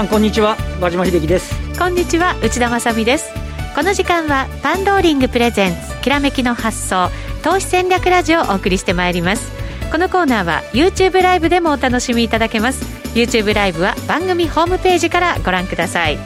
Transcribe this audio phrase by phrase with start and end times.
[0.00, 0.56] さんこんにちは。
[0.80, 1.54] 和島秀樹です。
[1.78, 3.34] こんにちは内田まさです。
[3.74, 7.10] この時間はパンローリングプレゼンツきらめきの発想
[7.42, 9.52] 投資戦略ラジオをお送りしてまいります。
[9.92, 12.82] このコーナーは YouTube ライブでもお楽しみいただけます。
[13.14, 16.16] YouTube ライブは番組ホームページからご覧ください。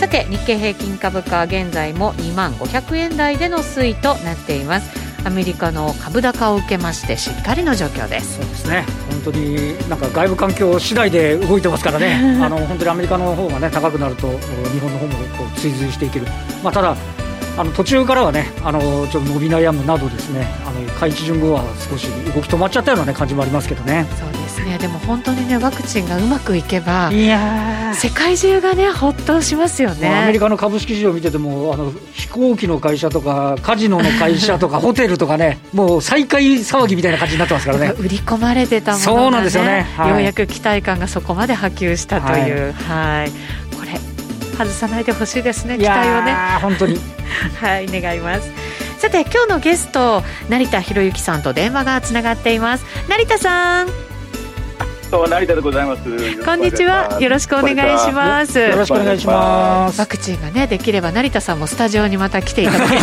[0.00, 5.03] さて日経平均株価現在も2万500円台での推移となっています。
[5.24, 8.36] アメリカの株高を受けましてしっかりの状況です。
[8.36, 8.84] そうですね。
[9.10, 12.38] 本当になんか外部環境次第で動いてますからね。
[12.42, 14.28] あの本当にアメリカの方がね高くなると
[14.72, 16.26] 日本の方もこう追随していける。
[16.62, 16.96] まあただ
[17.56, 24.06] あの途中からはねあのちょっと伸び悩むなどですねあの開一順後は少し動き止まっちゃったような、ね、感じもありますけどね。
[24.18, 24.78] そうですね。
[24.78, 30.22] でも本当にねワクチンがうまくいけばいや世界中がねほっとしますよね。
[30.22, 37.94] アメリカの株式市場を見ててもあの飛行機の会社とかカジノの会社とか ホテルとかねもう再開騒ぎみたいな感じになってますからね。
[37.98, 42.74] 売り込まれてたものが、ね、そうなんですよね、はい、ようやく期待感がそこまで波及したという。
[42.88, 43.30] はい、はい。
[43.76, 43.98] これ
[44.56, 46.34] 外さないでほしいですね期待をね。
[46.60, 46.98] 本当に。
[47.60, 48.50] はい願います。
[48.98, 52.84] さて今日のゲスト成田博之さんと電話がつながっています。
[53.08, 54.13] 成田さん
[55.10, 56.44] 成田でございます。
[56.44, 57.18] こんにちは。
[57.20, 58.58] よろしくお願いします。
[58.58, 60.00] よろしくお願いします。
[60.00, 63.00] ワクチンがねできれば成田さんもスタジオにまた来ていただける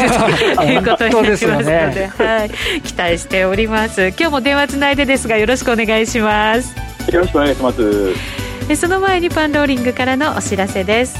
[0.56, 4.08] ということになりますので、ね、はい期待しております。
[4.10, 6.76] 今日も電話つないでですがよろしくお願いします。
[7.12, 8.76] よろしくお願いします。
[8.76, 11.18] その前にパンローリングからのお知らせです。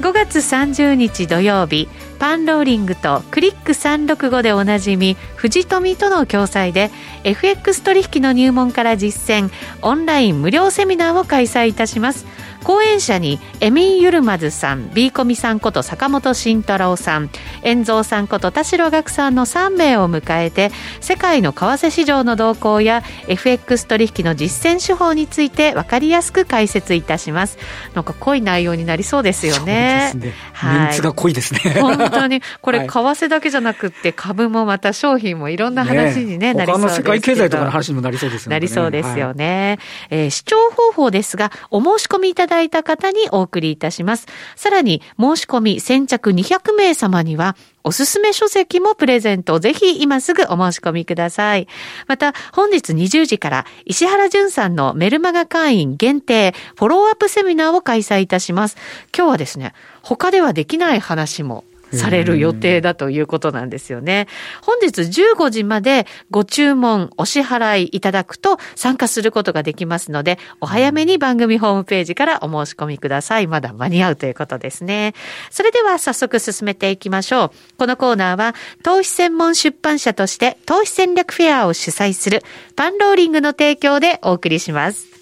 [0.00, 6.90] 5月30日土曜日パンローリングとクリック365でおなじみ藤富との共催で
[7.24, 9.50] FX 取引の入門から実践
[9.82, 12.26] オンライン無料セミナーを開催いたします。
[12.66, 17.30] 講演者にエミン・ユルマズさん、ビーコミさんこと坂本慎太郎さん、
[17.62, 27.56] 遠蔵さんこと田代岳さんの3名を迎えて、世界の為替市場の動向や FX 取引の実践手法について分かりやすく解説いたします。
[27.94, 30.08] なんか濃い内容になりそうですよね。
[30.10, 30.40] そうですね。
[30.52, 31.60] はい、メンツが濃いですね。
[31.80, 38.56] 本当に、これ為替だけじゃなくて株もまた商品もいろんな話にね、ねなりそうです世界経済とかの話にもなりそうですよね。
[38.56, 39.78] なりそうですよね。
[40.08, 44.26] はい、えー、視聴方法ですが、お申し込みいただいた方にお送りいたします。
[44.54, 49.60] さらに、申し込み先着200名様には、おすすめ書籍もプレゼント。
[49.60, 51.68] ぜひ今すぐお申し込みください。
[52.08, 58.76] また、本日20時から石原淳さんのメルマガ会員限定フォローアップセミナーを開催いたします。
[59.16, 59.72] 今日はですね、
[60.02, 64.26] 他ではできない話もされる予定だということなんですよね。
[64.62, 73.46] 本日15時までご注文、お支払いいただくと参加することができますので、お早めに番組ホームページからお申し込みください。
[73.46, 75.14] まだ間に合うということですね。
[75.50, 77.50] それでは早速進めていきましょう。
[77.78, 82.42] このコーナーは、投資専門出版社として投資戦略フェアを主催する
[82.74, 85.15] パンローリングの提供でお送りします。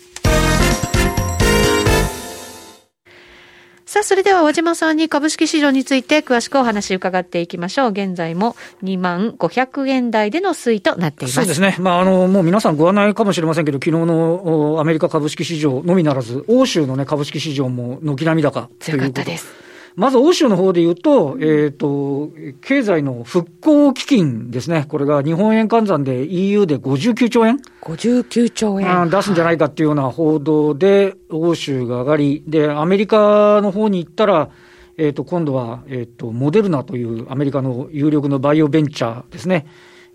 [3.95, 7.91] さあ、それでは和島さんに株式市場について詳しくお話伺っていきましょう。
[7.93, 11.35] 現在も2万500円台での推移となっています。
[11.37, 11.77] そうですね。
[11.79, 18.81] まあ、あの、もう皆さんご案内かもしれませんけど、昨日のアメリカ株式市場のみならず、欧州のね、株式市場も軒並み高ということ。
[18.81, 19.74] 強かったです。
[19.97, 24.87] まず欧州の方で言うと、えっ、ー、と、経済の復興基金ですね。
[24.89, 29.09] これが日本円換算で EU で59兆円 ?59 兆円。
[29.09, 34.51] 出すんじゃないかっていうような報道で、欧州が上がり、で、アメリカの方に行ったら、
[34.97, 39.67] えっ、ー、と、今度は、えっ、ー、と、モデルナというアメリカの有力のバイオベンチャーですね。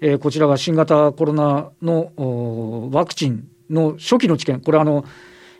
[0.01, 5.05] えー、こちらが新型コロナのワクチンの初期の治験、これあの、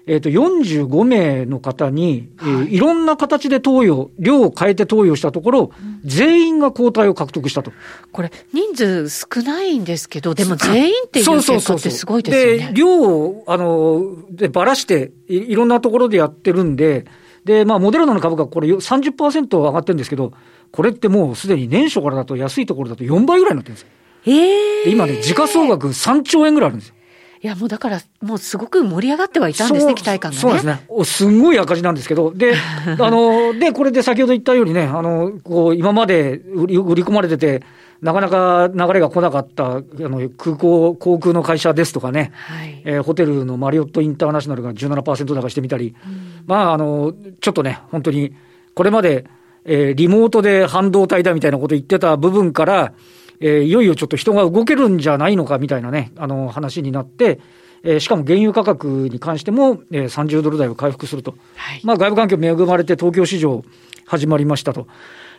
[0.10, 7.72] えっ、ー、と、45名の方に、はいえー、いろんな形で投与、量を変えて投与したところ、うん、全員が抗体を獲得したと。
[8.12, 12.68] これ、人数少ないんですけど、でも全員っていう結果ってすごいですよね。
[12.70, 17.06] で、量を、あの、で、ばらしてい、いろんなところでやってるんで、
[17.46, 20.34] で、まあ、モデルナの株価、これ30%上がってるんですけど、
[20.72, 23.90] これってもうすでに年初からだと安いところだと4倍ぐらいになってるんですよ。
[24.26, 26.96] ええー、今ね、時価総額3兆円ぐらいあるんですよ。
[27.42, 30.42] いや、もうだから、もうすごく盛り上がってはいたんですね、期待感がね。
[30.42, 30.86] そうですね。
[31.06, 32.54] すんごい赤字なんですけど、で、
[33.00, 37.64] あの、で、これで先ほど言ったようにね、あの、こう、今まで売り売り込まれてて、
[38.02, 48.34] なかなか流れが来なかった、あの、空港、航空の会社ですとかね、はい、えー、ホテルのマリオットインターナショナルが17%高してみたり、うん、まあ、あの、ちょっとね、本当に、
[48.74, 49.26] これまで、
[49.66, 52.94] えー、リモートで半導体だみたいなこと言ってた部分から、
[53.42, 57.40] えー、いよいよちょっと人が動けるんじゃないのかみたいなね、あの話になって、
[57.84, 61.36] えー、しかも原油価格に関しても、えー、30ドル台を回復すると。
[61.56, 63.64] はい、まあ外部環境恵まれて東京市場
[64.06, 64.88] 始まりましたと。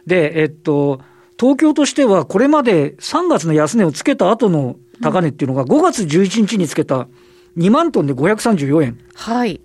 [0.06, 1.00] で、えっと、
[1.38, 7.08] 東京としてはこれまで3月の安値をつけた後の高値っていうのが5月11日につけた
[7.56, 8.98] 2万トンで534円。
[9.14, 9.60] はい。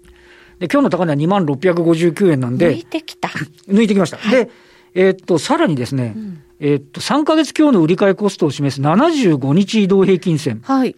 [0.60, 3.30] で、今日の高値は2万659円なん抜でい、てきた。
[3.68, 4.18] 抜いてきました。
[4.30, 4.50] で、
[4.96, 10.62] えーっと、さらにですね、んえーっと、3ヶ月今日の売り買いコストを示す75日移動平均線。
[10.64, 10.96] はい。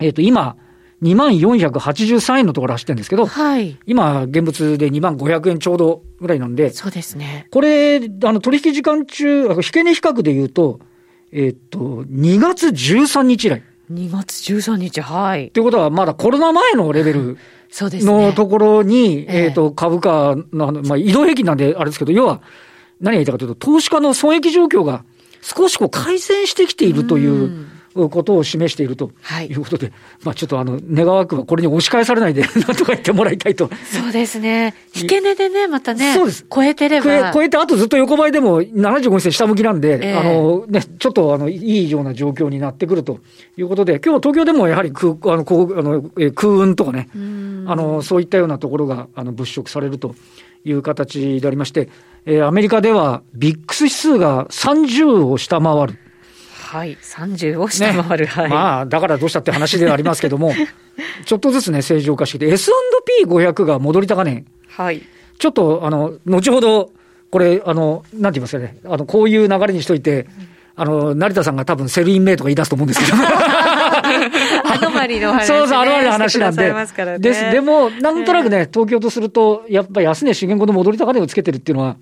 [0.00, 0.56] えーっと、今、
[1.02, 3.78] 2万483円のところ走ってるんですけど、はい。
[3.86, 7.46] 今、現物で2万500円ちょうどぐらいなんで、そうですね。
[7.50, 10.80] これ、あの、取引時間中、あ引け値比較で言うと、
[11.32, 13.62] えーっと、2月13日以来。
[13.92, 15.50] 2月13日、はい。
[15.50, 17.38] ということは、まだコロナ前のレベル。
[17.78, 22.40] のところに、えええっと、株価のまあ、移動平均なんであれですけど、要は、
[23.00, 25.04] 何が言いたいかというと、投資家の損益状況が
[25.42, 33.70] 少しこう改善してきているということを示しているとはいいうことで、まあちょっとあの、願わくはこれに押し返されないで、 なんとか言ってもらいたいと。
[33.84, 34.74] そうですね。
[34.94, 37.32] 引け値でね、またね、そうです超えてれば。
[37.32, 43.20] 超えて、あとずっと横ばいでも75日線下向きなんで、ええあのね、ちょっとあのいいような状況になってくると
[43.56, 50.14] いうことで、今日東京でもやはり空あのこうあのえー空運とかね、うんあのそういったようなところがあの物色されると
[50.66, 51.88] いう形でありまして、
[52.26, 55.98] えーアメリカではビックス指数が30を下回る。
[56.50, 56.96] はい。
[56.96, 58.26] 30を下回る。
[58.26, 58.50] はい。
[58.50, 60.52] まあ、だからどうしたって話ではありますけども、
[61.24, 65.02] ちょっとずつね、正常化してきて、S&P500 が戻り高値、はい。
[65.38, 66.90] ちょっと、あの、後ほど、
[67.30, 70.26] これ、あの、なんて言いますかね、あの、こういう流れにしといて、
[70.74, 73.16] あの、成田さんが多分 Sell in May とか言い出すと思うんですけど。
[74.64, 75.46] アノマリの話、ね。
[75.46, 77.18] そうそう、アノマリの話なんでね。
[77.18, 77.50] です。
[77.50, 81.96] でも、なんとなくね、東京とすると、やっぱ安値示現後の戻り高値をつけてるっていうのは、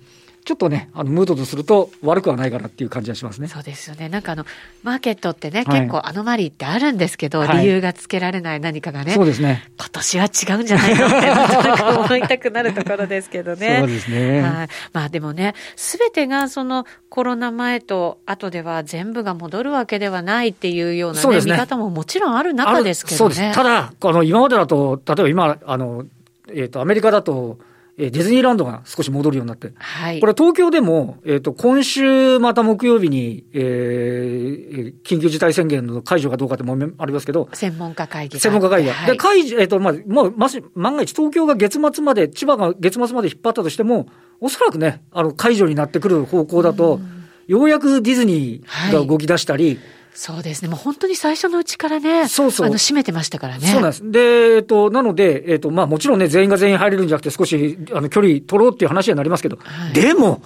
[0.45, 3.47] ちょっとね、あの、ムードとすると悪くはないかなっていう感じがしますね。
[3.47, 4.09] そうですよね。
[4.09, 4.45] なんかあの、
[4.83, 9.13] マーケットってね、はい結構アノマリーってあるんですけど、はい理由がつけられない何かがね。
[9.13, 9.67] そうですね。
[9.79, 13.77] 今年は違うんじゃないのって、思いたくなるところですけどね。
[13.81, 14.41] そうですね。
[14.41, 14.67] はい。
[14.93, 23.17] まあでもね、すべてがそのコロナ前と後では全部が戻るわけではないっていうようなね、ね見方ももちろんある中ですけどね。
[23.17, 23.55] そうです。
[23.55, 26.05] ただ、あの、今までだと、例えば今、あの、
[26.53, 27.57] えっ、と、アメリカだと、
[27.97, 30.19] えーディズニーランドが少し戻るようになって、はい。
[30.19, 38.41] これ東京でも、えっ、と、今週また木曜日に、えー、緊急事態宣言の解除かどうかってもありますけど、専門家会議が。
[38.41, 38.93] 専門家会議が。
[38.93, 39.11] はい。
[39.11, 44.07] で、解除、えっ、と、まあ、もう、まし、万が一東京が月末まで、千葉が月末まで引っ張ったとしても、
[44.41, 46.99] おそらくね、あの、解除になってくる方向だと、
[47.47, 49.79] ようやくディズニーが動き出したり、
[50.15, 50.69] そうですね。
[50.69, 53.67] もう本当に最初のうちからね、そうそうあの、閉めてましたからね。
[53.67, 54.11] そうなんです。
[54.11, 54.19] で、
[54.55, 60.41] えっと、なので、えっと、まあもちろんね、全員が全員入れるんじゃなくて、少し、あの、距離取ろうっていう話にはなりますけど、はいでも、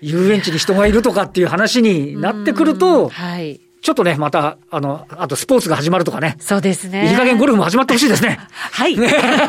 [0.00, 3.60] 遊園地に人がいるとかっていう話になってくるうんと、はい。
[3.88, 7.08] ちょっとね、また、あの、あとスポーツが始まるとかね、そうですね。
[7.08, 8.38] いい加減ゴルフも始まってほしいですね。
[8.50, 8.94] はい。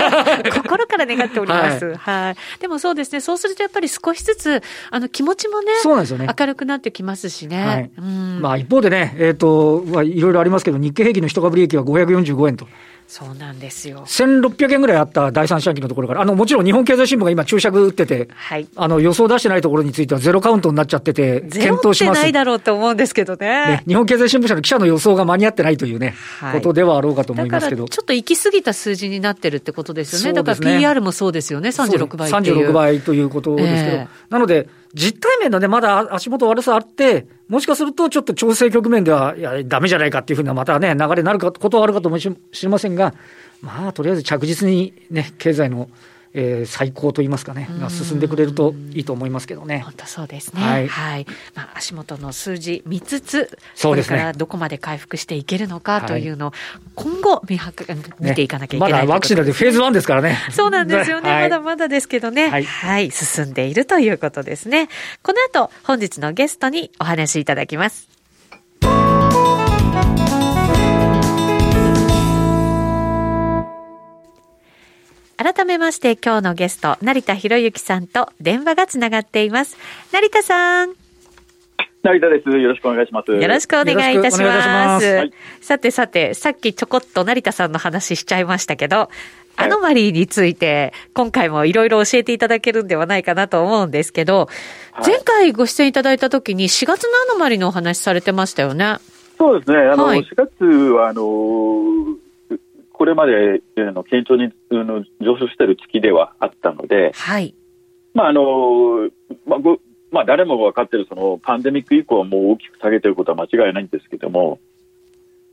[0.49, 1.93] 心から願っております。
[1.95, 2.35] はい。
[2.61, 3.19] でもそうですね。
[3.19, 6.29] そうするとやっぱり少しずつ、あの、気持ちもね、そうなんですよね。
[6.39, 7.65] 明るくなってきますしね。
[7.65, 8.39] はいうん。
[8.41, 12.65] まあ一方でね、えっ、と、まあいろいろありますけど、日経平均の一株利益は545円と。
[13.09, 14.05] そうなんですよ。
[14.05, 18.67] 1600円ぐらいあった第三四半期のところから、あの、もちろん日本経済新聞が今注釈打ってて、はい。
[18.75, 22.21] あの、予想出してないところについてはゼロカウントになっちゃってて、検討します。
[22.21, 23.47] ないだろうと思うんですけどね。
[23.49, 27.87] ね、日本経済新聞社の記者の予想が間に合ってないというね、はいことではあろうかと思いますけど。
[27.87, 30.33] ちょっと行き過ぎた数字になってるってことですよね。
[30.33, 31.69] だから PR もそうですよね。
[31.69, 32.69] 36倍っていう。
[32.69, 43.13] 36倍ということですけど、ええなので、実体面のね、まだ足元悪さあって、もしかするとちょっと調整局面では、いや、ダメじゃないかっていうふうな、またね、流れになるかことはあるかともししれませんが、
[43.61, 45.89] まあ、とりあえず着実にね、経済の、
[46.33, 49.79] えー最高といいますかね、が進んでくれるといいと思いますけどね。
[49.79, 50.61] 本当そうですね。
[50.61, 51.25] ははいい。
[51.55, 56.53] まあ、足元の数字見つつ、そうですからどこまで回復していけるのかはいというのを、
[56.95, 57.85] 今後見はく、
[58.19, 60.37] 見ていかなきゃいけない、まだワクチンだってフェーズ1ですからね。
[60.51, 61.29] そうなんですよね。
[61.31, 63.11] はいまだまだですけどね、ははいい。
[63.11, 64.89] 進んでいるということですね。
[65.23, 68.08] この後、本日のゲストにお話しいただきます。
[75.41, 79.77] 改めまして今日のゲスト、成田博之さんと電話がつながっています。
[80.11, 80.95] 成田さん、
[82.03, 82.49] 成田です。
[82.49, 83.31] よろしくお願いします。
[83.31, 84.95] よろしくお願いいたしよろしくお願いいたしま。
[84.95, 89.09] ますすはいさてさて、さっきちょこっと成田さんの話しちゃいましたけど、
[89.55, 94.49] アノマリーについて、今回もいろいろ教えていただけるんではないかなと思うんですけど、
[94.91, 98.97] はい前回ご出演いただいた時に4月のアノマリーのお話されてましたよね。
[99.37, 99.77] そうですね。
[99.77, 102.17] あの、はい4月は、あの、
[102.99, 107.55] これまであの堅調に上昇している月ではあったので、はい。
[108.13, 109.09] まあ、あの、
[109.47, 109.79] まあ、ご
[110.11, 114.59] まあ、誰もが分かっているそのパンデミック以降はもう大きく下げていることは間違いないんですけども、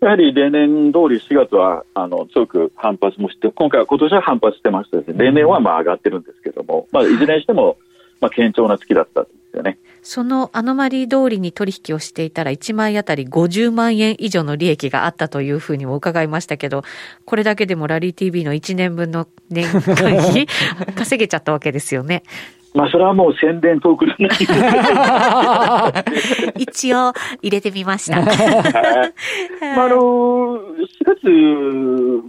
[0.01, 7.79] やはり例年通り4月はあの強く反発もして、今回は今年は反発してましてですね、例年はまあ上がってるんですけども、まあ、いずれにしても、
[8.21, 9.79] まあ、堅調な月だったんですよね。
[10.03, 16.85] そのアノマリー通りに取引をしていたら1枚あたり50万円以上の利益があったというふうにも伺いましたけど、
[17.25, 20.47] これだけでもラリー TV の1年分の年間費
[20.95, 22.23] 稼げちゃったわけですよね。
[22.77, 24.33] まあ、それはもう宣伝トークじゃない
[26.63, 28.21] 一応入れてみました。
[28.21, 28.35] まあ、
[29.87, 30.61] あの、4
[31.05, 31.27] 月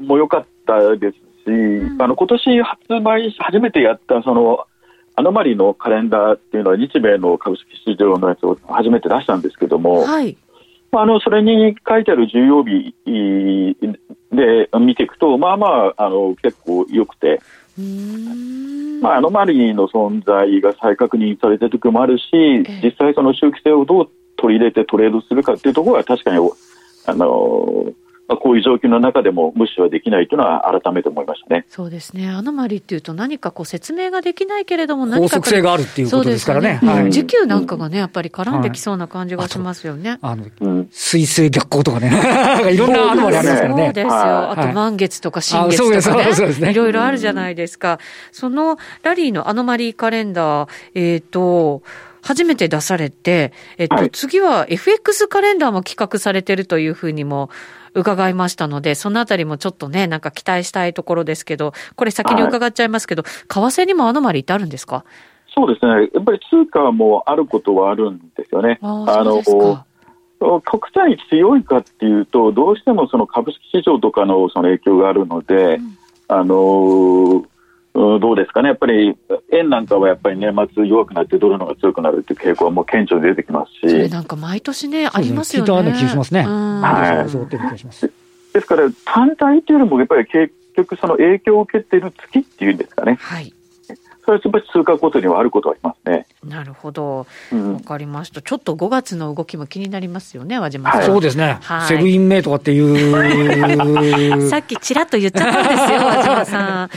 [0.06, 4.66] も良かったですし、うん、あの、今年発売し、初めてやった、その、
[5.20, 10.38] アノマリのカレンダーっていうのは日米の株式市場のやつを初めて出したんですけども、はい。
[10.92, 12.96] あの、それに書いてある重要日
[14.32, 17.42] で見ていくと、まあまあ、あの、結構良くて、
[19.02, 22.24] まあ、アノマリの存在が再確認されてる時もあるし、
[22.84, 26.38] 実際その周期性をどう取り入れてトレードするかっていうところは確かに、
[27.08, 27.92] あの、
[28.28, 31.66] まあ、こういう状況の中でも無視はできないというのは改めて思いましたね。
[31.70, 32.30] そうですね。
[32.30, 35.22] アノマリっていうと何かこう説明ができないけれども何か。
[35.22, 36.80] 法則性があるっていうことですからね。
[36.82, 40.20] ねはい、時給なんかがね、やっぱり絡んできそうな感じがしますよね。
[40.22, 40.46] あの、
[40.92, 42.12] 水星逆行とかね。
[42.74, 43.84] いろんなアノマリありますからね。
[43.86, 44.52] そうですよ。
[44.52, 46.34] あと満月とか新月とかね。
[46.34, 46.72] そうですね。
[46.72, 48.00] いろいろあるじゃないですか。
[48.34, 51.82] そのラリーのアノマリーカレンダー、えっ、ー、と、
[52.28, 57.50] 初めて出されて、えっと、はい、次は FX カレンダーも企画されてるというふうにも
[57.94, 63.32] 伺いましたので、そのあたりもちょっとね、なんか期待したいところですけど、これ先に伺っちゃいますけど、はい、
[63.72, 65.04] 為替にもアノマリってあるんですか？
[65.54, 66.10] そうですね。
[66.14, 68.78] やっぱり通貨もあることはあるんですよね。
[68.82, 77.44] ああの、極端に強いかっていうと、どうしてもその株式市場とかのその影響があるので、うん、あの
[77.98, 79.18] どうですかね、やっぱり
[79.52, 83.80] 円なんかはやっぱり年末弱くなってドルのが強くなるっていう傾向はもう顕著に出てきますし。
[83.82, 85.72] それなんか毎年ね、ありますよね。
[85.72, 86.44] 聞いた気がしますね。
[88.54, 93.18] ですから、単体っていうよりもやっぱり結局その影響を受けてる月っていうんですかね。
[93.20, 93.52] はい。
[94.28, 96.28] それはやっぱり通貨ごとにはあることはありますね。
[96.44, 97.20] なるほど。
[97.20, 98.42] わ、うん、かりました。
[98.42, 101.00] ちょっと5月の動きも気になりますよね、和島さん。
[101.00, 101.60] はい、そうですね。
[101.62, 104.50] はい、セブンインメイとかっていう。
[104.50, 106.90] さっきちらっと言っちゃったんですよ、和島さん。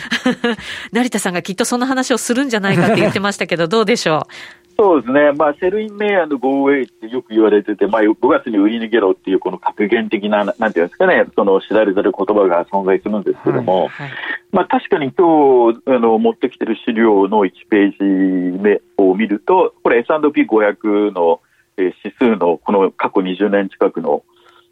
[0.91, 4.60] 成田さんがきっとその話をするんじゃないかって言ってましたけど、どうでしょう？
[4.81, 14.11] そうですね、まあ、セルイン・メイヤーのゴーウェイってよく言われてて、まあ、5月に売り逃げろっていう、この格言的な、なんていうんですかね、その知られざる言葉が存在するんですけども、はいはい、
[14.53, 21.43] まあ、確かに今日あの持ってきてる資料の1ページ目を見ると、これ S&P500 の
[21.77, 24.23] 指数のこの過去20年近くの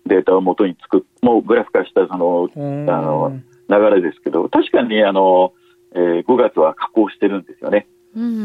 [0.07, 3.39] データをもとに作っ、もうグラフ化したそのあの
[3.69, 5.53] 流れですけど、確かにあの、
[5.95, 7.87] えー、5月は下降してるんですよね。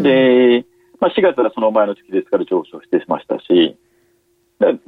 [0.03, 0.65] で
[0.99, 3.77] まあ、4月はその前の月ですから上昇してしましたし、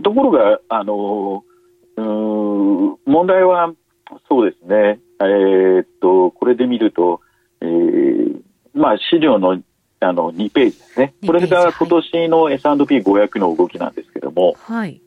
[0.03, 1.43] ところが、あの
[1.97, 3.73] うん問題は
[4.27, 7.21] そうですね、えー、っとこれで見ると、
[7.61, 8.41] えー
[8.73, 9.61] まあ、資料の
[10.01, 15.01] あの2ページですね、これが今年の S&P500 の動きなんですけども、はい、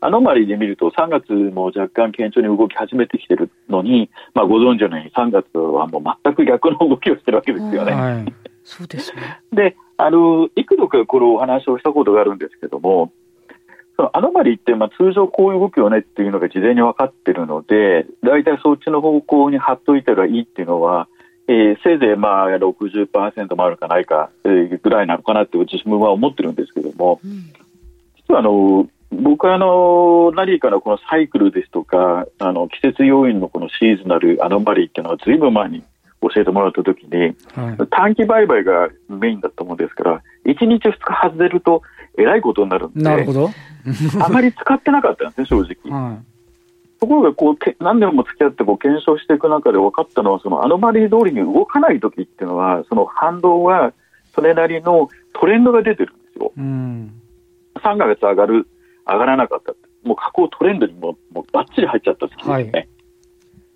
[0.00, 7.92] アノマリーで見ると、3月も若干堅調に動き始めてきてるのに、まあ、ご存知のように3月はもう全く逆の動きをしてるわけですよね。
[7.92, 9.40] はい、 そうですね。
[9.52, 13.12] であの幾度かこのお話をしたことがあるんですけども、
[13.96, 21.08] そのアノマリって、まあ、通常こういう動くよねっていうのが事前に分かってるので、大体そっちの方向に貼っといたらいいっていうのは、
[21.48, 27.52] えー、せいぜいまあ60%もあるかないか、えー、ぐらいなのかなって自分は思ってるんですけども、うん、
[28.16, 35.84] 実はあの僕はあの何かのこのサイクルですとかあの季節要因のこのシーズナルアノマリーっていうのはずいぶん前に
[36.22, 41.82] 教えてもらったときに、はい、短期売買がメインだったものですから、1日2日外れると
[42.18, 43.50] えらいことになるんで、なるほど
[44.20, 45.92] あまり使ってなかったんですね、正直。
[45.92, 46.36] はい
[46.98, 53.92] ところがこうけ何年も付き合ってこう検証していく中で分かったのはそのアノマリー通りに動かない時っていうのはその反動は
[54.34, 56.52] それなりのトレンドが出てるんですよ。
[56.56, 57.12] うん、
[57.74, 58.66] 3ヶ月上がる
[59.06, 59.74] 上がらなかった
[60.08, 62.54] もう下降トレンドにももうばっちり入っちゃった時ですね。
[62.54, 62.88] はい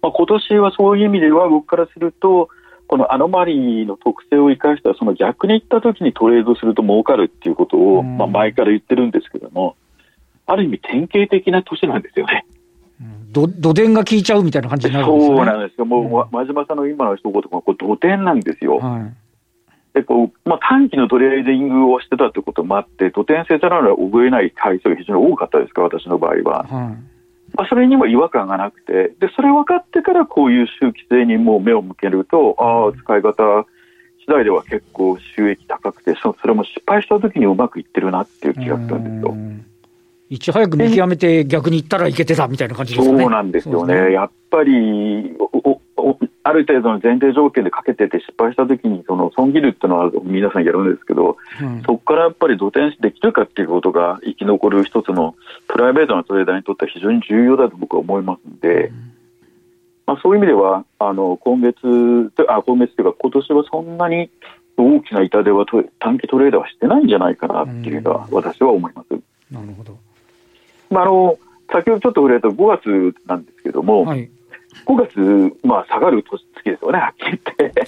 [0.02, 2.48] まあ、今年はそういう意味では僕からすると
[2.86, 9.76] このアノマリーの特性を生かしたその逆に言った時にトレードすると儲かるっていうことを、まあ、前から言ってるんですけども
[10.46, 12.44] ある意味典型的な年なんですよね。
[13.30, 15.36] どドテンが効いちゃうみたいな感じになるんですね。
[15.36, 15.84] そうなんですよ。
[15.84, 18.78] もう、うん、真島さんの今の一言がこうドテンなんですよ。
[18.78, 19.14] はい、
[19.94, 26.64] でこうまあ、短期のトレーディングをしてたってこともあって、ドテンせざるを得ない回数が非常に多かったですか、私の場合は。
[26.64, 27.19] はい
[27.60, 33.66] まあ、それにも違和感がなくてでそれ分かってからこういう周期性にもう目を向けるとああ使い方
[34.20, 39.36] 次第では結構収益高くてそれも失敗した時にうまくいってるなっていう気がするんですよ。
[40.30, 43.22] いち早く見極めて逆にいったらいけてたみたいな感じですかね。
[43.24, 43.94] そうなんですよね。
[44.06, 45.36] ねやっぱり
[46.42, 55.34] ある程度の前提条件でかけてて失敗したときにその損切るっていうのは皆さんやるんですけど、うん、そこからやっぱり土転できるかっていうことが生き残る一つの
[55.68, 59.12] プライベートなトレーダーにとっては非常に重要だと僕は思いますので、うん、
[60.06, 64.30] まあ、そういう意味ではあの今月あ今月というか今年はそんなに
[64.78, 65.66] 大きな痛手は
[65.98, 69.10] 短期トレーダーはしてないんじゃないかなっていうのは私は思います。
[69.50, 69.98] なるほど。
[70.90, 71.38] まあ、あの、
[71.70, 74.30] 先ほどちょっと触れた5月なんですけども、はい、
[74.86, 77.82] 5月、まあ、下がる月ですよね、 はっきり言って。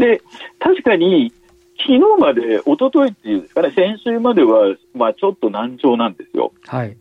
[0.00, 0.22] で、
[0.58, 1.32] 確かに、
[1.78, 6.52] 昨日まで、一昨日っていうんですかね、先週までは、まあ、ちょっと難聴なんですよ。
[6.66, 6.90] はい。
[6.90, 6.96] と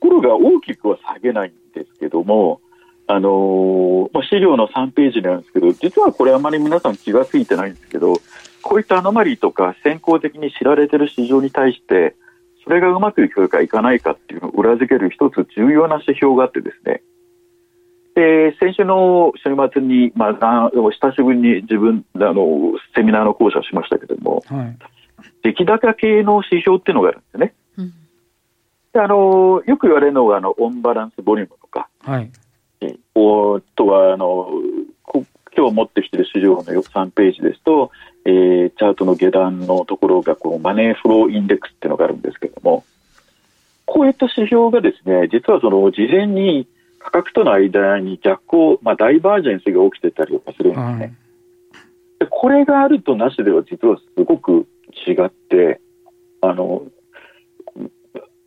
[0.00, 2.60] ころが大きくは下げないんですけども、
[3.06, 8.14] あのー、まあ、資料の3ページにあるんですけど、実はこれあまり皆さん気がついてないんですけど、
[8.62, 12.14] こういったアノマリーとか先行的に知られてる市場に対して、
[12.64, 17.02] それがうまくいくかいかないかっていうのを裏付ける一つ重要な指標があってですね、
[18.14, 24.78] で先週の週末に、まあ、久しぶりに自分あのセミナーの講師をしましたけれども、はい、
[25.42, 27.54] 出来高系の指標っていうのがあるんですね。
[27.78, 27.94] うん、
[28.92, 32.30] であのよく言われるのがあのオンバランスボリュームとか、はい、
[33.14, 34.48] おとはあの
[35.56, 37.90] 今日持ってきている資料の3ページですと、
[38.24, 42.84] えー、チャートの下段のところがこのマネーフローインデックスっていうのがあるんですけれども、
[43.86, 46.66] こういった指標がですね、実はその事前に
[46.98, 50.80] 価格との間に逆行、まあ、ダイバージェンスが起きてたりとかするんです
[51.10, 51.14] ね。
[52.20, 54.66] でこれがあるとなしでは実はすごく
[55.06, 55.80] 違って、
[56.40, 56.82] あの、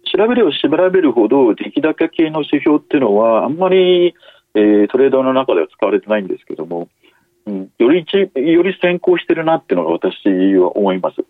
[0.05, 4.15] 調べれば調べるほど出来高系の指標っていうのはあんまり、
[4.55, 6.87] えー、トレーダーの中では使われてないんですけども、
[7.47, 10.15] うん、よりより先行してるなっていうのが私
[10.55, 11.23] は思います。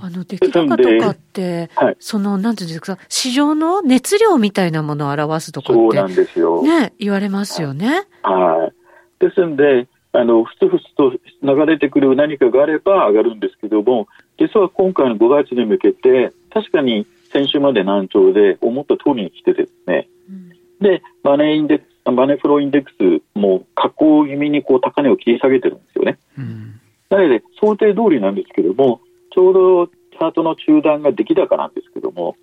[0.00, 6.62] あの出来高とかって、はい、そのなんていうんですか、市場の熱量みたいなものを表すとかって、そうなんですよ。
[6.62, 8.06] ね、言われますよね。
[8.22, 9.20] はい。
[9.20, 26.18] ですんで、あの、ふつふつと流れてくる何かがあれば上がるんですけども、実は今回の5月に向けて、確かに先週まで難聴で思った通りに来てですね、うん、で、マネーインデックス、マネーフローインデックスも下降気味にこう高値を切り下げてるんですよね。
[26.38, 29.00] うん、なので、想定通りなんですけども、
[29.34, 32.36] ちょうどチャートの中段が出来高なんですけども、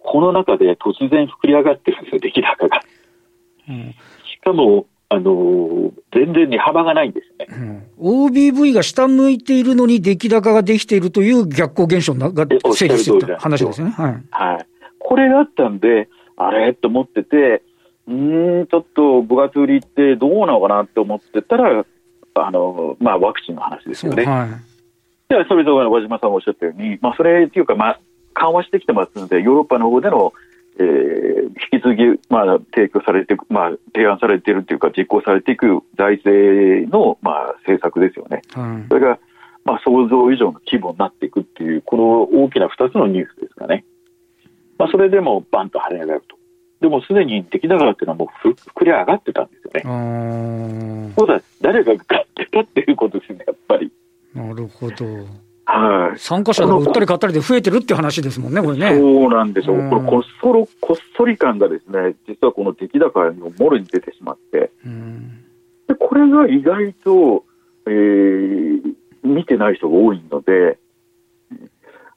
[0.00, 2.80] この中で突然膨れ上がってるんですよ、出来高が。
[3.68, 3.94] うん、
[4.24, 8.28] しかも、あのー、全然に幅がないんですね、うん。
[8.28, 13.90] OBV が下向いているのに出来高ができているという逆行現象が成立している話ですね。
[13.90, 14.22] はい。
[14.30, 14.66] はい。
[14.98, 17.62] これがあったんで、あれと思ってて、
[18.10, 21.84] うん、ちょっと5月売りってどうなのかなって思ってたら、
[22.34, 24.24] あの、まあ、ワクチンの話ですよね。
[24.24, 24.48] はい。
[25.28, 28.00] で、それぞれ和島さんもおっしゃったように、まあ、それっていうか、まあ、
[28.34, 30.32] 緩和してきてますので、ヨーロッパの方での
[30.78, 31.42] えー、
[31.74, 35.66] 引き続き、まあ、提供されて、まあ、提案されているというか、実行されていく
[35.98, 38.40] 財政の、まあ、政策ですよね。
[38.56, 39.18] うん、それが、
[39.64, 43.84] まあ、想像以上の規模になっていくっていう、この大きな2つのニュースですかね。
[44.78, 46.39] まあ、それでもバンと跳ね上がると。
[46.80, 51.12] でもすでに出来高っていうのはもう膨れ上がってたんですよね。
[51.16, 53.92] そうだ、誰が買ってたっていうことですね、やっぱり。
[54.34, 55.04] なるほど。
[55.66, 58.98] はい、参加者が売ったり買ったりで増えてるって話ですもんね、これね。
[58.98, 65.44] そうなんですよ、うん、これこっそろ、こっそり感がですね、実はこの出来高のもろに出てしまって、うん、
[65.86, 67.44] でこれが意外と、
[67.86, 68.80] えー、
[69.22, 70.78] 見てない人が多いので、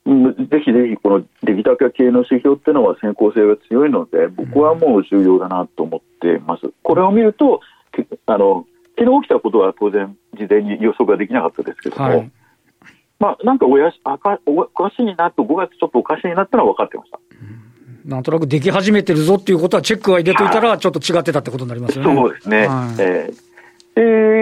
[0.05, 6.71] ぜひぜひこの出来高系の指標っていうのは先行性が強いので、僕はもう重要だなと思ってます。
[6.81, 7.61] これを見ると、
[8.25, 8.65] あの
[8.97, 12.31] 昨日起きたことは当然、事前に予測ができなかったですけども、はい
[13.19, 17.19] まあ、なんかおやしあかおかしいなと、5月ちょっとおかしいなってのは分かってました。
[18.05, 22.15] なんとなくでき始めてるぞっていうことは、チェックは入れといたら、ちょっと違ってたってことになりますよね。
[22.15, 22.67] そうですね。
[22.67, 23.53] はい、えー、
[23.95, 24.32] えー、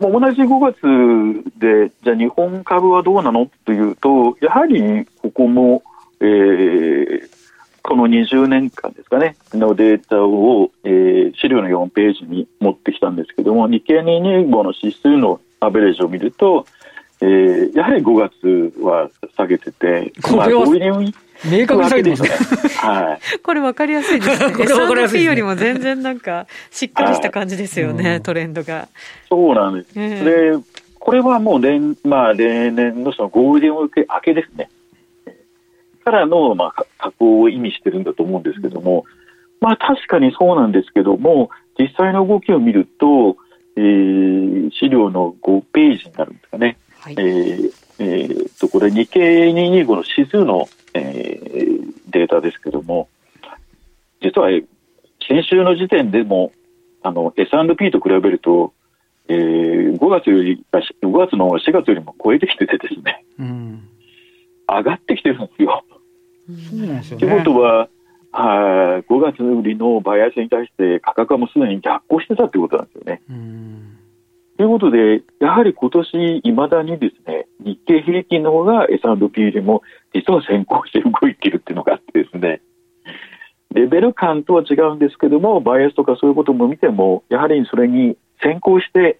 [0.00, 3.50] 同じ5月で、じゃあ日本株はどうなの？
[3.64, 5.82] というと、やはりここも、
[6.20, 7.28] えー、
[7.82, 16.66] この20年間ですかね、のデータを、えー、資料の4ページに持ってきたんですけども、日経225の指数のアベレージを見ると、
[17.20, 20.66] えー、やはり5月は下げてて、これは
[21.44, 22.28] 明確に下げてますね。
[22.76, 23.38] はい。
[23.40, 24.52] これ分かりやすいですね。
[24.56, 25.26] これ分かりやすい、ね。
[25.26, 28.88] よりも全然なんか、しっかりした感じですよね、はい、トレンドが。
[29.28, 29.90] そうなんです。
[29.96, 30.64] えー、で、
[30.98, 34.68] これはもう例,、まあ、例年のそのゴールデンウィーク明けですね。
[36.06, 39.04] からの、まあ、加工を意味してるんだと思うんですけども、
[39.60, 43.36] まあ確かにそうなんですけども、実際の動きを見ると、
[43.76, 46.78] えー、資料の5ページになるんですかね。
[47.00, 53.08] はい、えー、えー、とこれ日経225の指数の、えー、データですけども
[54.22, 54.48] 実は
[55.26, 56.52] 先週の時点でも
[57.06, 58.72] あの、S&P と比べると、
[59.28, 63.88] えー、5月より、5月の4月よりも超えてきててですね、うん、
[64.68, 65.84] 上がってきてるんですよ。
[66.70, 67.26] そうなんですよね。
[67.26, 67.88] ということは、
[68.32, 73.22] は5月売りのバイアスに対して価格はもうすでに逆行してたということなんですよね。
[74.56, 79.82] ということで、やはり今年いまだにですね、日経平均の方が S&P よりも
[80.14, 82.62] 実は先行して動いているっていうのがあってですね、
[83.72, 89.18] レベル感とは違うんですけども、バイアスとかそういうことも見ても、やはりそれに先行して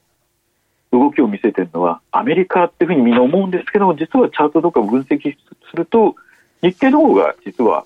[0.90, 5.36] 動きを見せてるのはアメリカっていうふうにみんな思うんですけども、実はチャートとか分析
[5.70, 6.14] すると、
[6.62, 7.84] 日経の方が実は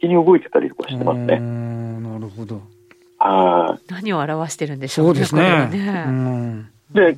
[0.00, 1.40] 先に動いてたりとかしてますね。
[1.40, 2.60] なるほど。
[3.18, 5.68] は何を表してるんでしょうそうですね。
[5.68, 7.16] ねで、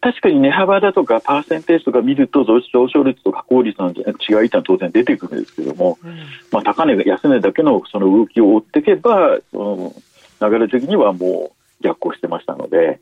[0.00, 6.18] 確かに値幅だとかパーセンテージとか見ると上昇率と加工率の違いってのは当然出てくるんですけども、うん、
[6.52, 13.00] まあ、高値、安値だけのその動きを追っていけば、その流れ的にはもう逆行してましたので、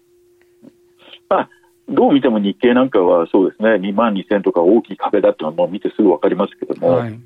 [1.29, 1.51] まあ、
[1.89, 7.21] どう見ても日経なんかはそうですね、2万2000とか大きい壁だっていうのはもう見てすぐ分かりますけども、はい、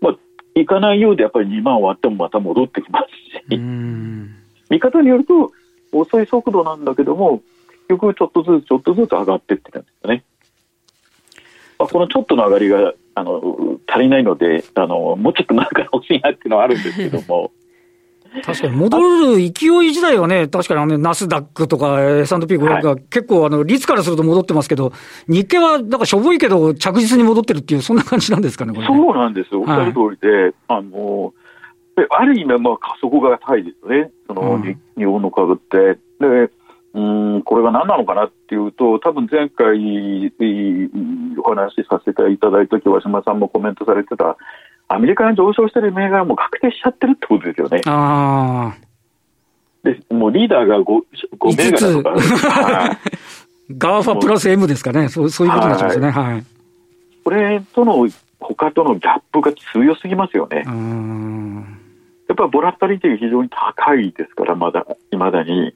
[0.00, 0.16] まあ、
[0.54, 3.58] いかないようでやっぱり2万割ってもまた戻ってきますし、
[4.70, 5.52] 見方によると
[5.92, 7.42] 遅い速度なんだけども、
[7.88, 10.24] 局ちょっとずつちょっとずつ上がっていってるんですよね。
[11.78, 13.42] まあ、このちょっとの上がりがあの
[13.86, 17.52] 足りないのであの、もうちょっとなんか欲しいなっていうのはあるんですけども。
[18.44, 24.92] 確かに戻る勢い自体はね、確かにあのナスダックとか S&P500 が結構あの率からすると戻ってますけど、
[25.28, 31.34] 日経はなんかしょぼいけど着実に戻ってるっていう、そんな感じなんですかね、ねそうなんですよ、おっしゃる通りで、はい、あの
[32.08, 35.98] ある意味、まあ、加速が高いですよね、その、うん、日本の株って。
[36.18, 36.50] で
[37.82, 40.32] 何なのかなっていうと、多分前回
[41.38, 44.36] お話しさせていただいたとき、和島さんもコメントされてた、
[44.88, 47.80] アメリカに上昇してる銘柄も確定しちゃってるってことですよね。
[47.86, 48.74] あ
[49.82, 50.84] でもうリーダーが 5,
[51.38, 52.98] 5銘柄とか。
[53.78, 56.10] ガーファプラス M ですかね、そうそういうことになっちゃいますね。
[56.10, 56.44] はい、
[57.24, 58.06] これとの
[58.38, 60.64] 他とのギャップが強すぎますよね。
[62.28, 65.72] やっぱりボラタリティが非常に高いですから、まだ、いまだに。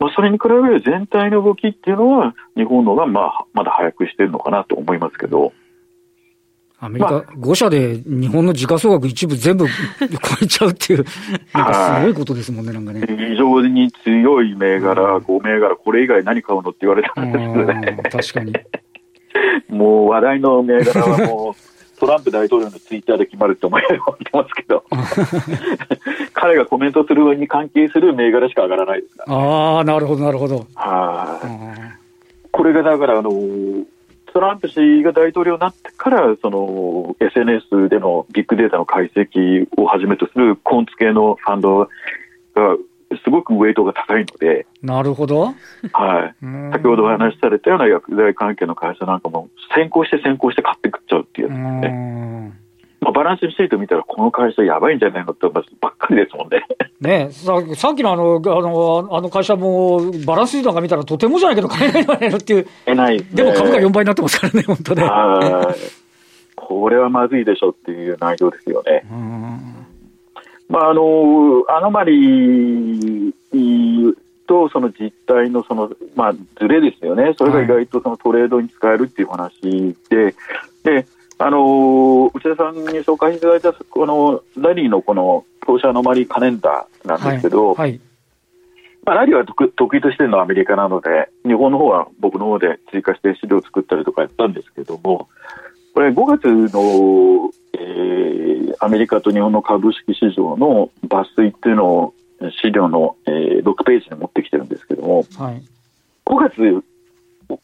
[0.00, 5.52] まあ、それに比べる全体の動きっていうのは、日本のがまあまだ早くしてるのかなと思いますけど。
[6.82, 9.66] アメリカ5社で日本の時価総額一部全部
[10.00, 10.08] 超
[10.40, 11.04] えちゃうっていう、
[11.52, 13.02] なんかすごいことですもんね、なんかね。
[13.06, 18.00] 非常に強い銘柄、5銘柄、これ以外何買うのって言われたんですけどね。
[18.10, 18.54] 確かに。
[19.68, 24.84] もう話題の銘柄はもう、トランプ大統領のツイッターで決まると思ってますけど、
[26.40, 30.66] 彼がコメントするに関係する銘柄しか上がらないですから、ね、ああ、なるほど、なるほど。
[30.74, 32.48] はい。
[32.50, 33.30] これがだから、あの、
[34.32, 41.88] トランプ氏が大統領になってから、その SNS でのビッグデータの解析をはじめとするコンツ系のファンドが
[43.22, 45.52] すごくウェイトが高いので、なるほど。
[45.92, 46.34] はい。
[46.72, 52.59] 先ほどお話しされたような薬剤関係の会社なんかも、先行して先行して買ってくっちゃうっていうやつですね。
[53.00, 55.64] まあ、バランスシート見たら、この会社やばいんじゃないのってばっ
[55.96, 56.66] かりですもんね。
[57.00, 65.10] ねささっきのあのあのあの会社も、バランスシートなんか見たら、とてもじゃないけど、買えないんじゃないのっていう、えないでも株価4倍になってますからね、本当ね。
[66.56, 69.04] これはまずいでしょっていう内容ですよね。
[70.68, 74.14] まあ、あのアノマリー
[74.46, 79.60] とその実態のその、まあ、ズレですよね、それが意外とそのトレードに使えるっていう話
[80.10, 80.34] で、はい、
[80.84, 81.06] で
[81.42, 88.00] あの内田さんに紹介していただいたこのラリーのこの投資アノマリーカレンダーなんですけど、はいはい、
[89.06, 95.30] まあ、ラリーは得意としてるのはアメリカなので、日本の方は僕の方で追加して資料を作ったりとかやったんですけども、
[95.94, 102.14] これ5月の、えー、アメリカと日本の株式市場の抜粋っていうのを
[102.62, 105.62] 資料の、えー、6ページに持ってきてるんですけども、はい、
[106.26, 106.84] 5月、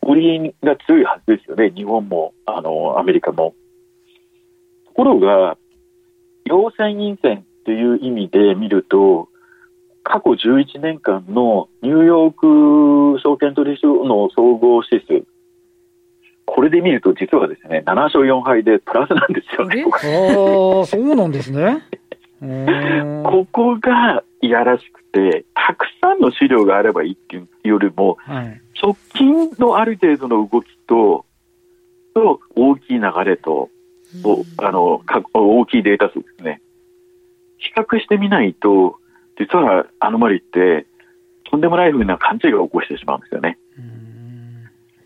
[0.02, 3.52] 売りが強いはずですよね、日本もあのアメリカも。
[4.96, 5.58] ところが、
[6.46, 9.28] 陽線陰線という意味で見ると、
[10.02, 15.26] 過去11年間のニューヨーク証券取引所の総合指数、
[16.46, 19.84] これで見ると、実はですね、7勝4敗でプラスなんですよね。
[19.84, 21.82] ああ、そうなんですね。
[23.24, 31.26] ここがいやらしくて、たくさんの資料があればいいっていうよりも、はい、直近のある程度の動きと、
[32.14, 33.68] と大きい流れと、
[34.58, 35.02] あの
[35.32, 36.60] 大きいデータ数ですね。
[37.58, 38.98] 比較してみないと、
[39.38, 40.86] 実はアノマリって、
[41.50, 43.58] とんでもないふうな勘違いを起こしてしまうんですよね。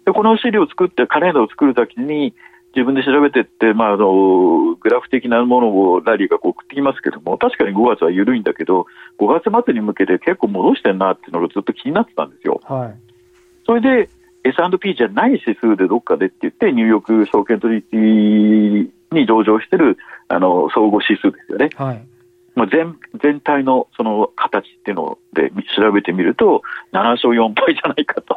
[0.05, 2.35] でこの資料を作って、カレンダーを作るときに、
[2.75, 8.87] 自分で調べてって、まあ、あのグラフ的なものをラリーが送ってきますけども確かに5月は緩いんだけど
[9.19, 12.61] 5月末に向けて結構戻してんなっていうのがずっと気になってたんですよ。
[12.65, 12.95] はい、
[13.67, 14.09] それで
[14.45, 19.99] S&P じゃない指数でどっかでって言ってニューヨーク証券取引に上場してる
[20.29, 21.71] あの総合指数ですよね。
[21.77, 22.03] はい
[22.55, 28.37] まあ、全全体のその形っていうので調べてみると7勝4敗じゃないかと。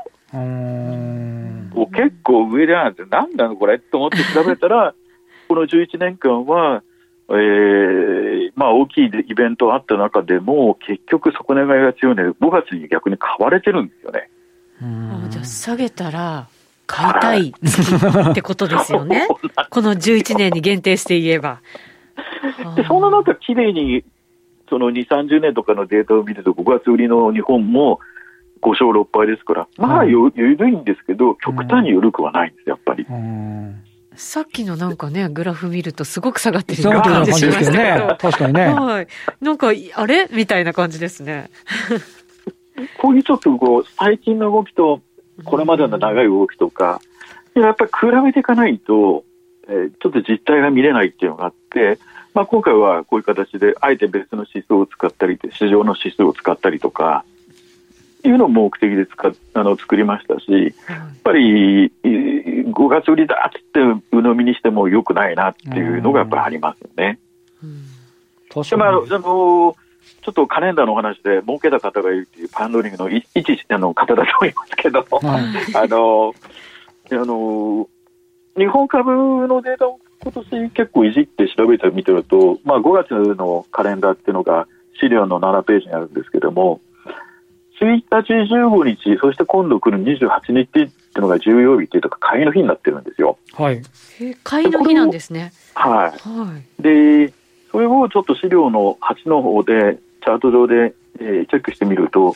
[1.75, 4.93] もう結構上でなんなんなのこれと思って調べたら
[5.47, 6.83] この11年間は、
[7.29, 14.29] えーまあ、大きいイベントがあった中でも結局底値買いが強いので5月に逆に買われてるんですよね。
[15.29, 16.47] じゃあ下げたら
[16.87, 17.53] 買いたい
[18.31, 19.27] ってことですよね。
[19.69, 21.61] この11年に限定して言えば。
[22.75, 24.03] でそんな中、きれいに
[24.69, 27.99] その2、30年とかのデータを見ると、5月売りの日本も
[28.61, 30.31] 5勝6敗ですから、まあ、緩
[30.69, 33.05] いんですけど、極端に緩くはないんです、やっぱり。
[34.15, 38.07] さっきのなんかね、グラフ見るとすごく下がってる感じしましたけど。
[38.07, 38.65] ね、確かにね。
[38.67, 39.07] はい。
[39.41, 40.27] なんか、あれ？
[40.31, 41.49] みたいな感じですね。
[42.97, 45.01] こういうちょっとこう、最近の動きと、
[45.43, 47.01] これまでの長い動きとか、
[47.55, 49.23] やっぱり比べていかないと、
[49.67, 51.99] えー、ちょっと実態が見れないっていうのがあって、
[52.33, 57.25] まあ、今回はこういう形で、あえて別の指数を使ったり、市場の指数を使ったりとか、
[58.25, 67.19] いうのを目的で使あの作りましたし、やっぱり5月売りだって鵜呑みにしてもよくないなっていうのがやっぱりありますよね。
[68.69, 69.75] でまあ、あの
[70.21, 73.25] ちょっとカレンダーのお話で儲けた方がいるっていうパンドリングの 一
[73.69, 75.43] あの方だと思いますけど、はい、
[75.75, 76.33] あの
[77.11, 77.87] あの
[78.57, 84.67] 日本株のデータを今年結構いじって調べてみてると、まあ、5月のカレンダーっていうのが
[84.99, 86.79] 資料の7ページにあるんですけども、
[87.81, 90.85] 1日、15日、そして今度来る28日ってい
[91.15, 93.37] うのが重要日っていうか、買いの日になってるんですよ。
[93.53, 93.81] はい。
[94.43, 95.51] 買いの日なんですね。
[95.73, 96.29] はい。
[96.29, 97.33] はい、で、
[97.73, 102.35] それをちょっと資料の8の方で、チャート上で、えー、チェックしてみると、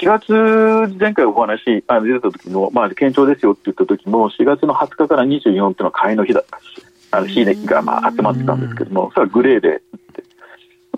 [0.00, 6.64] 4月、前回お話、あ出た時の、まあ、堅調ですよって言った時も、4月の20日から24っていうのは買いの日だったし、
[7.12, 9.82] あの、日がまあ集まってたんですけども、それはグレーで、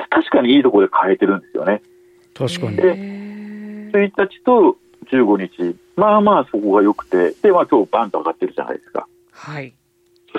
[0.08, 1.82] 確かにいいところで買えてるんですよね。
[2.32, 2.76] 確かに。
[2.76, 2.94] で、
[3.92, 4.78] 1日と
[5.12, 9.06] 15日、まあまあそこが良くて、で、まあ今日バンと上がってるじゃないですか。
[9.30, 9.74] はい。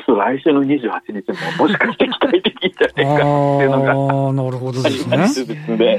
[0.05, 5.17] そう来週の28日ももしかして期待できんじゃないかっていうのがあなるほどですね。
[5.17, 5.97] ですね。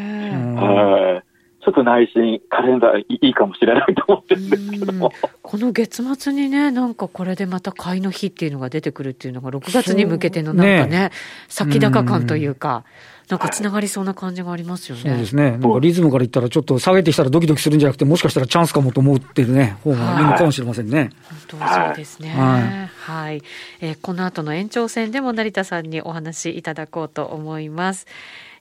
[0.57, 1.37] はい。
[1.67, 5.11] ちょっと内心、カレンダーいいかもしれないと思ってるんですけども。
[5.43, 11.11] この月末にね、なんかこれでまた買いの日っていうのが出てくるっていうのが、6月に向けてのなんかね、ね
[11.49, 12.85] 先高感というか。
[13.29, 15.03] なんかつながりそうな感じがありますよね。
[15.03, 15.53] そうですね。
[15.53, 21.11] なんかリズムから言ったら、ちょっと下げてきたらドキドキするんじゃなくて、もしかしたらチャンスかもと思ってるね、方がいいのかもしれませんね。
[21.49, 22.31] 本当そうですね。
[22.31, 22.87] はい。
[23.13, 23.43] はい、
[23.81, 28.07] えー、この後の延長戦でも成田さんにお話いただこうと思います。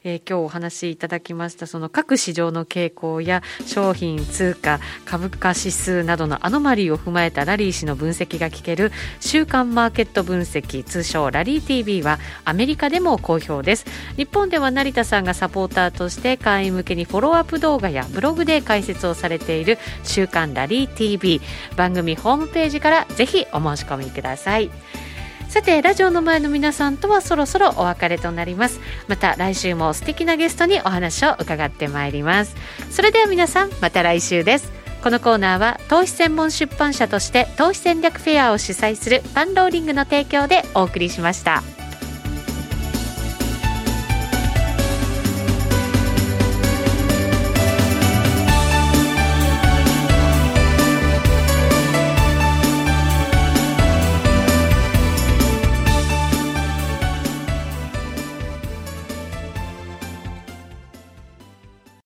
[0.07, 13.85] えー、今日お話しいただきましたその各市場の傾向や商品通貨株価指数などのアノマリーを踏まえたラリー氏の分析が聞ける週間マーケット分析通称ラリー TV はアメリカでも好評です。
[14.15, 21.41] 日本では成田さんがサポーターとして会員向けにフォローアップ動画やブログで解説をされている週刊ラリー TV
[21.75, 24.69] 番組ホームページからぜひお申し込みください。
[25.49, 28.79] さてラジオの前の皆さんとはそろそろお別れとなります。
[29.07, 32.55] また来週も素敵なゲストにお話を伺ってまいります。
[32.91, 34.71] それでは皆さんまた来週です。
[35.03, 41.74] このコーナーは投資専門出版社として投資戦略フェアを主催するパンローリングの提供でお送りしました。